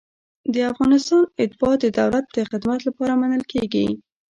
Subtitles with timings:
[0.53, 3.87] د افغانستان اتباع د دولت د خدمت لپاره منل کیږي.